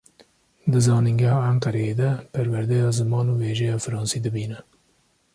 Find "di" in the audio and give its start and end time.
0.71-0.79